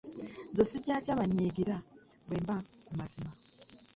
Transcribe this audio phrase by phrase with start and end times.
[0.51, 1.75] Nze ssikyatya bannyiigira
[2.25, 2.55] bwe mba
[2.85, 3.31] ku mazima.